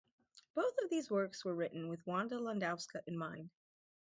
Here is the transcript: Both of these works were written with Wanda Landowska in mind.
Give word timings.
Both 0.55 0.79
of 0.79 0.89
these 0.89 1.11
works 1.11 1.45
were 1.45 1.53
written 1.53 1.87
with 1.87 2.07
Wanda 2.07 2.39
Landowska 2.39 3.03
in 3.05 3.15
mind. 3.15 3.51